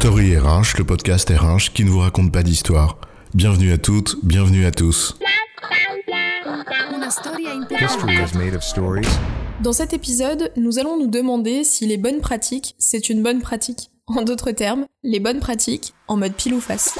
Story 0.00 0.36
RH, 0.36 0.76
le 0.76 0.84
podcast 0.84 1.30
RH 1.30 1.72
qui 1.72 1.82
ne 1.82 1.88
vous 1.88 2.00
raconte 2.00 2.30
pas 2.30 2.42
d'histoire. 2.42 2.98
Bienvenue 3.32 3.72
à 3.72 3.78
toutes, 3.78 4.16
bienvenue 4.22 4.66
à 4.66 4.70
tous. 4.70 5.16
Dans 9.62 9.72
cet 9.72 9.94
épisode, 9.94 10.52
nous 10.56 10.78
allons 10.78 10.98
nous 10.98 11.06
demander 11.06 11.64
si 11.64 11.86
les 11.86 11.96
bonnes 11.96 12.20
pratiques, 12.20 12.74
c'est 12.78 13.08
une 13.08 13.22
bonne 13.22 13.40
pratique. 13.40 13.90
En 14.06 14.20
d'autres 14.20 14.52
termes, 14.52 14.84
les 15.02 15.18
bonnes 15.18 15.40
pratiques 15.40 15.94
en 16.08 16.18
mode 16.18 16.34
pile 16.34 16.52
ou 16.52 16.60
face. 16.60 16.98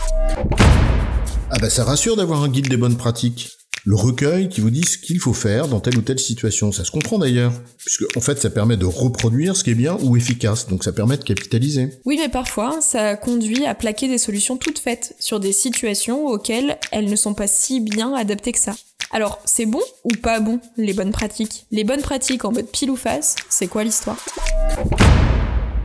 Ah 1.51 1.59
bah 1.61 1.69
ça 1.69 1.85
rassure 1.85 2.17
d'avoir 2.17 2.43
un 2.43 2.49
guide 2.49 2.69
des 2.69 2.79
bonnes 2.79 2.97
pratiques. 2.97 3.56
Le 3.89 3.95
recueil 3.95 4.49
qui 4.49 4.61
vous 4.61 4.71
dit 4.71 4.83
ce 4.83 4.99
qu'il 4.99 5.21
faut 5.21 5.33
faire 5.33 5.69
dans 5.69 5.79
telle 5.79 5.97
ou 5.97 6.03
telle 6.03 6.19
situation. 6.19 6.73
Ça 6.73 6.85
se 6.85 6.91
comprend 6.91 7.19
d'ailleurs. 7.19 7.53
Puisque 7.79 8.05
en 8.17 8.21
fait 8.21 8.37
ça 8.37 8.51
permet 8.51 8.77
de 8.77 8.85
reproduire 8.85 9.55
ce 9.55 9.63
qui 9.63 9.71
est 9.71 9.77
bien 9.77 9.97
ou 10.03 10.17
efficace. 10.17 10.67
Donc 10.67 10.83
ça 10.83 10.91
permet 10.91 11.17
de 11.17 11.23
capitaliser. 11.23 11.91
Oui, 12.05 12.19
mais 12.21 12.29
parfois, 12.29 12.81
ça 12.81 13.15
conduit 13.15 13.65
à 13.65 13.77
plaquer 13.77 14.09
des 14.09 14.19
solutions 14.19 14.57
toutes 14.57 14.81
faites 14.81 15.15
sur 15.21 15.39
des 15.39 15.53
situations 15.53 16.27
auxquelles 16.27 16.79
elles 16.91 17.09
ne 17.09 17.15
sont 17.15 17.35
pas 17.35 17.47
si 17.47 17.79
bien 17.79 18.13
adaptées 18.13 18.51
que 18.51 18.59
ça. 18.59 18.75
Alors, 19.13 19.39
c'est 19.45 19.67
bon 19.67 19.83
ou 20.03 20.11
pas 20.21 20.41
bon, 20.41 20.59
les 20.77 20.93
bonnes 20.93 21.13
pratiques? 21.13 21.67
Les 21.71 21.85
bonnes 21.85 22.03
pratiques 22.03 22.45
en 22.45 22.51
mode 22.51 22.67
pile 22.67 22.91
ou 22.91 22.97
face, 22.97 23.37
c'est 23.49 23.69
quoi 23.69 23.85
l'histoire? 23.85 24.19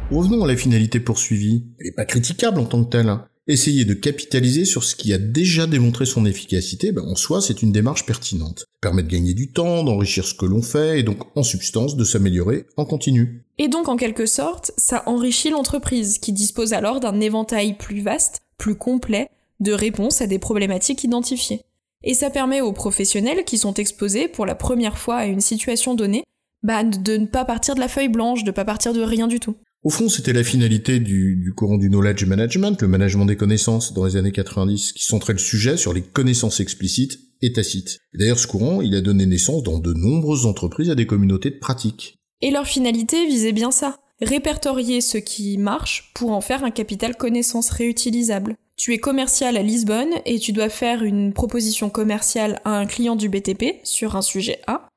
Revenons 0.09 0.43
à 0.43 0.47
la 0.47 0.57
finalité 0.57 0.99
poursuivie. 0.99 1.65
Elle 1.79 1.85
n'est 1.85 1.91
pas 1.91 2.05
critiquable 2.05 2.59
en 2.59 2.65
tant 2.65 2.83
que 2.83 2.89
telle. 2.89 3.15
Essayer 3.47 3.85
de 3.85 3.95
capitaliser 3.95 4.65
sur 4.65 4.83
ce 4.83 4.95
qui 4.95 5.13
a 5.13 5.17
déjà 5.17 5.65
démontré 5.65 6.05
son 6.05 6.25
efficacité, 6.27 6.91
ben, 6.91 7.03
en 7.03 7.15
soi, 7.15 7.41
c'est 7.41 7.63
une 7.63 7.71
démarche 7.71 8.05
pertinente. 8.05 8.65
Permet 8.81 9.01
de 9.01 9.07
gagner 9.07 9.33
du 9.33 9.51
temps, 9.51 9.83
d'enrichir 9.83 10.25
ce 10.25 10.35
que 10.35 10.45
l'on 10.45 10.61
fait, 10.61 10.99
et 10.99 11.03
donc, 11.03 11.17
en 11.35 11.41
substance, 11.41 11.95
de 11.95 12.03
s'améliorer 12.03 12.67
en 12.77 12.85
continu. 12.85 13.43
Et 13.57 13.67
donc, 13.67 13.87
en 13.87 13.97
quelque 13.97 14.27
sorte, 14.27 14.71
ça 14.77 15.01
enrichit 15.07 15.49
l'entreprise, 15.49 16.19
qui 16.19 16.33
dispose 16.33 16.73
alors 16.73 16.99
d'un 16.99 17.19
éventail 17.19 17.77
plus 17.77 18.01
vaste, 18.01 18.41
plus 18.59 18.75
complet, 18.75 19.27
de 19.59 19.73
réponses 19.73 20.21
à 20.21 20.27
des 20.27 20.39
problématiques 20.39 21.03
identifiées. 21.03 21.61
Et 22.03 22.13
ça 22.13 22.29
permet 22.29 22.61
aux 22.61 22.73
professionnels 22.73 23.43
qui 23.43 23.57
sont 23.57 23.73
exposés 23.73 24.27
pour 24.27 24.45
la 24.45 24.55
première 24.55 24.99
fois 24.99 25.15
à 25.15 25.25
une 25.25 25.41
situation 25.41 25.95
donnée, 25.95 26.23
bah, 26.61 26.83
de 26.83 27.17
ne 27.17 27.25
pas 27.25 27.45
partir 27.45 27.73
de 27.73 27.79
la 27.79 27.87
feuille 27.87 28.07
blanche, 28.07 28.43
de 28.43 28.51
pas 28.51 28.65
partir 28.65 28.93
de 28.93 29.01
rien 29.01 29.27
du 29.27 29.39
tout. 29.39 29.55
Au 29.83 29.89
fond, 29.89 30.09
c'était 30.09 30.33
la 30.33 30.43
finalité 30.43 30.99
du, 30.99 31.53
courant 31.55 31.77
du 31.77 31.89
knowledge 31.89 32.25
management, 32.25 32.79
le 32.81 32.87
management 32.87 33.25
des 33.25 33.35
connaissances 33.35 33.93
dans 33.93 34.05
les 34.05 34.15
années 34.15 34.31
90, 34.31 34.93
qui 34.93 35.03
centrait 35.03 35.33
le 35.33 35.39
sujet 35.39 35.75
sur 35.75 35.91
les 35.91 36.03
connaissances 36.03 36.59
explicites 36.59 37.19
et 37.41 37.51
tacites. 37.51 37.97
D'ailleurs, 38.13 38.37
ce 38.37 38.45
courant, 38.45 38.81
il 38.81 38.93
a 38.93 39.01
donné 39.01 39.25
naissance 39.25 39.63
dans 39.63 39.79
de 39.79 39.93
nombreuses 39.93 40.45
entreprises 40.45 40.91
à 40.91 40.95
des 40.95 41.07
communautés 41.07 41.49
de 41.49 41.57
pratiques. 41.57 42.19
Et 42.41 42.51
leur 42.51 42.67
finalité 42.67 43.25
visait 43.25 43.53
bien 43.53 43.71
ça. 43.71 43.97
Répertorier 44.21 45.01
ce 45.01 45.17
qui 45.17 45.57
marche 45.57 46.11
pour 46.13 46.29
en 46.29 46.41
faire 46.41 46.63
un 46.63 46.69
capital 46.69 47.17
connaissance 47.17 47.71
réutilisable. 47.71 48.55
Tu 48.77 48.93
es 48.93 48.99
commercial 48.99 49.57
à 49.57 49.63
Lisbonne 49.63 50.13
et 50.27 50.37
tu 50.37 50.53
dois 50.53 50.69
faire 50.69 51.01
une 51.03 51.33
proposition 51.33 51.89
commerciale 51.89 52.61
à 52.65 52.77
un 52.77 52.85
client 52.85 53.15
du 53.15 53.29
BTP 53.29 53.79
sur 53.83 54.15
un 54.15 54.21
sujet 54.21 54.59
A. 54.67 54.87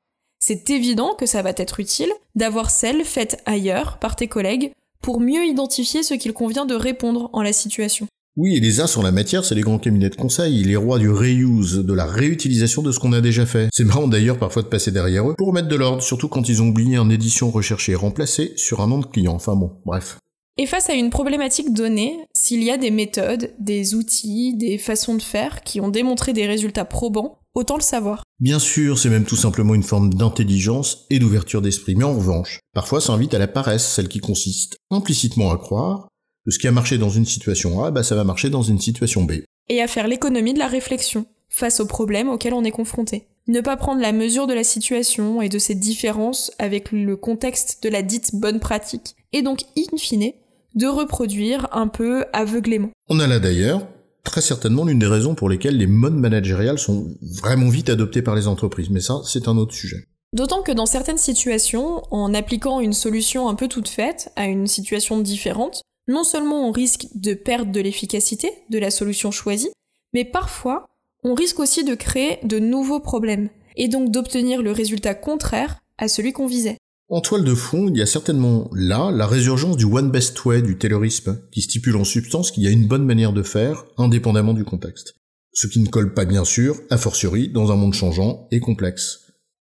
C'est 0.47 0.69
évident 0.69 1.15
que 1.17 1.25
ça 1.25 1.41
va 1.41 1.53
être 1.57 1.79
utile 1.79 2.11
d'avoir 2.35 2.69
celle 2.69 3.03
faite 3.03 3.41
ailleurs 3.47 3.97
par 3.97 4.15
tes 4.15 4.27
collègues 4.27 4.73
pour 5.01 5.19
mieux 5.19 5.43
identifier 5.43 6.03
ce 6.03 6.13
qu'il 6.13 6.33
convient 6.33 6.67
de 6.67 6.75
répondre 6.75 7.31
en 7.33 7.41
la 7.41 7.51
situation. 7.51 8.05
Oui, 8.37 8.55
et 8.55 8.59
les 8.59 8.79
as 8.79 8.85
sur 8.85 9.01
la 9.01 9.11
matière, 9.11 9.43
c'est 9.43 9.55
les 9.55 9.61
grands 9.61 9.79
cabinets 9.79 10.11
de 10.11 10.15
conseil, 10.15 10.63
les 10.63 10.75
rois 10.75 10.99
du 10.99 11.09
reuse, 11.09 11.83
de 11.83 11.93
la 11.93 12.05
réutilisation 12.05 12.83
de 12.83 12.91
ce 12.91 12.99
qu'on 12.99 13.13
a 13.13 13.21
déjà 13.21 13.47
fait. 13.47 13.69
C'est 13.73 13.85
marrant 13.85 14.07
d'ailleurs 14.07 14.37
parfois 14.37 14.61
de 14.61 14.67
passer 14.67 14.91
derrière 14.91 15.27
eux 15.27 15.33
pour 15.35 15.47
remettre 15.47 15.67
de 15.67 15.75
l'ordre, 15.75 16.03
surtout 16.03 16.27
quand 16.27 16.47
ils 16.47 16.61
ont 16.61 16.67
oublié 16.67 16.97
une 16.97 17.11
édition 17.11 17.49
recherchée 17.49 17.93
et 17.93 17.95
remplacée 17.95 18.53
sur 18.55 18.81
un 18.81 18.87
nom 18.87 18.99
de 18.99 19.07
client. 19.07 19.33
Enfin 19.33 19.55
bon, 19.55 19.71
bref. 19.83 20.19
Et 20.57 20.67
face 20.67 20.91
à 20.91 20.93
une 20.93 21.09
problématique 21.09 21.73
donnée, 21.73 22.19
s'il 22.33 22.63
y 22.63 22.69
a 22.69 22.77
des 22.77 22.91
méthodes, 22.91 23.49
des 23.57 23.95
outils, 23.95 24.53
des 24.55 24.77
façons 24.77 25.15
de 25.15 25.23
faire 25.23 25.63
qui 25.63 25.81
ont 25.81 25.89
démontré 25.89 26.33
des 26.33 26.45
résultats 26.45 26.85
probants, 26.85 27.39
autant 27.55 27.77
le 27.77 27.81
savoir. 27.81 28.23
Bien 28.39 28.59
sûr, 28.59 28.99
c'est 28.99 29.09
même 29.09 29.25
tout 29.25 29.35
simplement 29.35 29.73
une 29.73 29.83
forme 29.83 30.13
d'intelligence 30.13 31.05
et 31.09 31.19
d'ouverture 31.19 31.61
d'esprit, 31.61 31.95
mais 31.95 32.03
en 32.03 32.13
revanche, 32.13 32.59
parfois 32.73 33.01
ça 33.01 33.13
invite 33.13 33.33
à 33.33 33.39
la 33.39 33.47
paresse, 33.47 33.87
celle 33.87 34.09
qui 34.09 34.19
consiste 34.19 34.77
implicitement 34.91 35.51
à 35.51 35.57
croire 35.57 36.07
que 36.45 36.51
ce 36.51 36.59
qui 36.59 36.67
a 36.67 36.71
marché 36.71 36.97
dans 36.97 37.09
une 37.09 37.25
situation 37.25 37.83
A, 37.83 37.91
bah 37.91 38.03
ça 38.03 38.15
va 38.15 38.23
marcher 38.23 38.49
dans 38.49 38.61
une 38.61 38.79
situation 38.79 39.23
B. 39.23 39.41
Et 39.69 39.81
à 39.81 39.87
faire 39.87 40.07
l'économie 40.07 40.53
de 40.53 40.59
la 40.59 40.67
réflexion 40.67 41.25
face 41.49 41.79
aux 41.79 41.87
problèmes 41.87 42.29
auxquels 42.29 42.53
on 42.53 42.63
est 42.63 42.71
confronté. 42.71 43.27
Ne 43.47 43.61
pas 43.61 43.77
prendre 43.77 44.01
la 44.01 44.11
mesure 44.11 44.47
de 44.47 44.53
la 44.53 44.63
situation 44.63 45.41
et 45.41 45.49
de 45.49 45.59
ses 45.59 45.75
différences 45.75 46.51
avec 46.59 46.91
le 46.91 47.15
contexte 47.15 47.81
de 47.83 47.89
la 47.89 48.01
dite 48.01 48.35
bonne 48.35 48.59
pratique, 48.59 49.15
et 49.33 49.41
donc, 49.41 49.61
in 49.77 49.97
fine, 49.97 50.33
de 50.75 50.87
reproduire 50.87 51.67
un 51.71 51.87
peu 51.87 52.25
aveuglément. 52.33 52.89
On 53.07 53.19
a 53.19 53.27
là 53.27 53.39
d'ailleurs 53.39 53.87
très 54.25 54.41
certainement 54.41 54.83
l'une 54.83 54.99
des 54.99 55.07
raisons 55.07 55.35
pour 55.35 55.47
lesquelles 55.47 55.77
les 55.77 55.87
modes 55.87 56.15
managériales 56.15 56.79
sont 56.79 57.15
vraiment 57.21 57.69
vite 57.69 57.89
adoptés 57.89 58.21
par 58.21 58.35
les 58.35 58.47
entreprises, 58.47 58.89
mais 58.89 58.99
ça, 58.99 59.21
c'est 59.23 59.47
un 59.47 59.57
autre 59.57 59.73
sujet. 59.73 60.07
D'autant 60.33 60.61
que 60.63 60.73
dans 60.73 60.85
certaines 60.85 61.17
situations, 61.17 62.03
en 62.11 62.33
appliquant 62.33 62.81
une 62.81 62.91
solution 62.91 63.47
un 63.47 63.55
peu 63.55 63.69
toute 63.69 63.87
faite 63.87 64.33
à 64.35 64.47
une 64.47 64.67
situation 64.67 65.19
différente, 65.19 65.81
non 66.09 66.25
seulement 66.25 66.67
on 66.67 66.71
risque 66.71 67.07
de 67.15 67.33
perdre 67.33 67.71
de 67.71 67.79
l'efficacité 67.79 68.51
de 68.69 68.77
la 68.77 68.91
solution 68.91 69.31
choisie, 69.31 69.71
mais 70.13 70.25
parfois 70.25 70.87
on 71.23 71.33
risque 71.33 71.59
aussi 71.59 71.83
de 71.83 71.95
créer 71.95 72.39
de 72.43 72.59
nouveaux 72.59 72.99
problèmes, 72.99 73.49
et 73.77 73.87
donc 73.87 74.11
d'obtenir 74.11 74.61
le 74.61 74.71
résultat 74.71 75.15
contraire 75.15 75.79
à 75.97 76.07
celui 76.07 76.33
qu'on 76.33 76.47
visait. 76.47 76.77
En 77.07 77.21
toile 77.21 77.43
de 77.43 77.53
fond, 77.53 77.87
il 77.87 77.97
y 77.97 78.01
a 78.01 78.07
certainement 78.07 78.67
là 78.73 79.11
la 79.11 79.27
résurgence 79.27 79.77
du 79.77 79.85
one 79.85 80.09
best 80.09 80.43
way 80.43 80.63
du 80.63 80.79
taylorisme, 80.79 81.39
qui 81.51 81.61
stipule 81.61 81.97
en 81.97 82.03
substance 82.03 82.49
qu'il 82.49 82.63
y 82.63 82.67
a 82.67 82.71
une 82.71 82.87
bonne 82.87 83.05
manière 83.05 83.31
de 83.31 83.43
faire, 83.43 83.85
indépendamment 83.97 84.55
du 84.55 84.63
contexte. 84.63 85.13
Ce 85.53 85.67
qui 85.67 85.79
ne 85.81 85.87
colle 85.87 86.15
pas 86.15 86.25
bien 86.25 86.43
sûr, 86.43 86.81
a 86.89 86.97
fortiori, 86.97 87.49
dans 87.49 87.71
un 87.71 87.75
monde 87.75 87.93
changeant 87.93 88.47
et 88.49 88.59
complexe. 88.59 89.19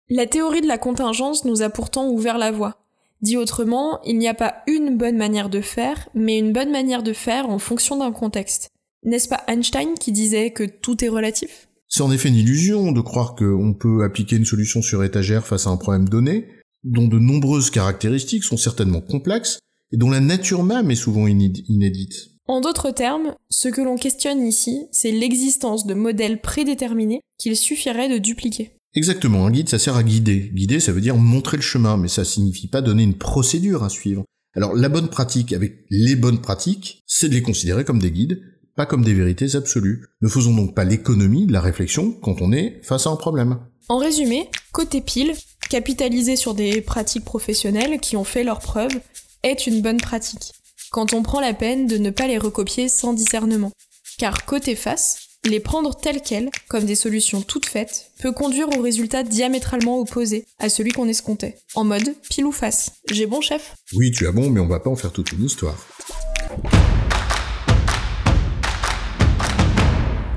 La 0.08 0.26
théorie 0.26 0.60
de 0.60 0.68
la 0.68 0.78
contingence 0.78 1.44
nous 1.44 1.62
a 1.62 1.68
pourtant 1.68 2.08
ouvert 2.08 2.38
la 2.38 2.52
voie. 2.52 2.78
Dit 3.22 3.36
autrement, 3.36 4.00
il 4.04 4.18
n'y 4.18 4.28
a 4.28 4.34
pas 4.34 4.58
une 4.68 4.96
bonne 4.96 5.16
manière 5.16 5.50
de 5.50 5.60
faire, 5.60 6.08
mais 6.14 6.38
une 6.38 6.52
bonne 6.52 6.70
manière 6.70 7.02
de 7.02 7.12
faire 7.12 7.50
en 7.50 7.58
fonction 7.58 7.98
d'un 7.98 8.12
contexte. 8.12 8.70
N'est-ce 9.02 9.28
pas 9.28 9.42
Einstein 9.48 9.94
qui 9.98 10.12
disait 10.12 10.52
que 10.52 10.62
tout 10.62 11.04
est 11.04 11.08
relatif? 11.08 11.66
C'est 11.88 12.02
en 12.02 12.12
effet 12.12 12.28
une 12.28 12.36
illusion 12.36 12.92
de 12.92 13.00
croire 13.00 13.34
qu'on 13.34 13.74
peut 13.74 14.04
appliquer 14.04 14.36
une 14.36 14.44
solution 14.44 14.80
sur 14.80 15.02
étagère 15.02 15.44
face 15.44 15.66
à 15.66 15.70
un 15.70 15.76
problème 15.76 16.08
donné, 16.08 16.48
dont 16.86 17.08
de 17.08 17.18
nombreuses 17.18 17.70
caractéristiques 17.70 18.44
sont 18.44 18.56
certainement 18.56 19.00
complexes, 19.00 19.58
et 19.92 19.96
dont 19.96 20.10
la 20.10 20.20
nature 20.20 20.62
même 20.62 20.90
est 20.90 20.96
souvent 20.96 21.26
inéd- 21.26 21.64
inédite. 21.68 22.30
En 22.48 22.60
d'autres 22.60 22.90
termes, 22.92 23.34
ce 23.50 23.68
que 23.68 23.80
l'on 23.80 23.96
questionne 23.96 24.46
ici, 24.46 24.86
c'est 24.92 25.10
l'existence 25.10 25.86
de 25.86 25.94
modèles 25.94 26.40
prédéterminés 26.40 27.20
qu'il 27.38 27.56
suffirait 27.56 28.08
de 28.08 28.18
dupliquer. 28.18 28.72
Exactement, 28.94 29.46
un 29.46 29.50
guide 29.50 29.68
ça 29.68 29.78
sert 29.78 29.96
à 29.96 30.02
guider. 30.02 30.50
Guider 30.54 30.80
ça 30.80 30.92
veut 30.92 31.00
dire 31.00 31.16
montrer 31.16 31.56
le 31.56 31.62
chemin, 31.62 31.96
mais 31.96 32.08
ça 32.08 32.24
signifie 32.24 32.68
pas 32.68 32.82
donner 32.82 33.02
une 33.02 33.18
procédure 33.18 33.84
à 33.84 33.88
suivre. 33.88 34.24
Alors 34.54 34.74
la 34.74 34.88
bonne 34.88 35.08
pratique 35.08 35.52
avec 35.52 35.84
les 35.90 36.16
bonnes 36.16 36.40
pratiques, 36.40 37.02
c'est 37.06 37.28
de 37.28 37.34
les 37.34 37.42
considérer 37.42 37.84
comme 37.84 37.98
des 37.98 38.10
guides, 38.10 38.40
pas 38.74 38.86
comme 38.86 39.04
des 39.04 39.12
vérités 39.12 39.54
absolues. 39.54 40.06
Ne 40.22 40.28
faisons 40.28 40.54
donc 40.54 40.74
pas 40.74 40.84
l'économie 40.84 41.46
de 41.46 41.52
la 41.52 41.60
réflexion 41.60 42.12
quand 42.12 42.40
on 42.40 42.52
est 42.52 42.80
face 42.84 43.06
à 43.06 43.10
un 43.10 43.16
problème. 43.16 43.58
En 43.88 43.98
résumé, 43.98 44.48
côté 44.72 45.00
pile, 45.00 45.32
capitaliser 45.68 46.36
sur 46.36 46.54
des 46.54 46.80
pratiques 46.80 47.24
professionnelles 47.24 48.00
qui 48.00 48.16
ont 48.16 48.24
fait 48.24 48.44
leurs 48.44 48.60
preuves 48.60 49.00
est 49.42 49.66
une 49.66 49.82
bonne 49.82 50.00
pratique, 50.00 50.52
quand 50.90 51.12
on 51.12 51.22
prend 51.22 51.40
la 51.40 51.54
peine 51.54 51.86
de 51.86 51.98
ne 51.98 52.10
pas 52.10 52.26
les 52.26 52.38
recopier 52.38 52.88
sans 52.88 53.12
discernement. 53.12 53.72
Car 54.18 54.44
côté 54.46 54.74
face, 54.74 55.18
les 55.44 55.60
prendre 55.60 55.94
telles 55.94 56.22
quelles, 56.22 56.50
comme 56.68 56.84
des 56.84 56.94
solutions 56.94 57.42
toutes 57.42 57.66
faites, 57.66 58.10
peut 58.18 58.32
conduire 58.32 58.68
au 58.76 58.80
résultat 58.80 59.22
diamétralement 59.22 60.00
opposé 60.00 60.46
à 60.58 60.68
celui 60.68 60.92
qu'on 60.92 61.08
escomptait, 61.08 61.58
en 61.74 61.84
mode 61.84 62.14
pile 62.30 62.46
ou 62.46 62.52
face. 62.52 62.92
J'ai 63.10 63.26
bon 63.26 63.40
chef? 63.40 63.74
Oui, 63.92 64.10
tu 64.10 64.26
as 64.26 64.32
bon, 64.32 64.50
mais 64.50 64.60
on 64.60 64.66
va 64.66 64.80
pas 64.80 64.90
en 64.90 64.96
faire 64.96 65.12
toute 65.12 65.32
une 65.32 65.44
histoire. 65.44 65.76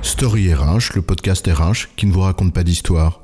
Story 0.02 0.54
RH, 0.54 0.96
le 0.96 1.02
podcast 1.02 1.48
RH 1.48 1.96
qui 1.96 2.06
ne 2.06 2.12
vous 2.12 2.22
raconte 2.22 2.54
pas 2.54 2.64
d'histoire. 2.64 3.24